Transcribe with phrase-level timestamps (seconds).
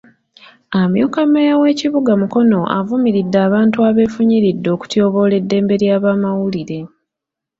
[0.81, 6.79] Amyuka mmeeya w'ekibuga Mukono avumiridde abantu abeefunyiridde okutyoboola eddembe ly'abamawulire.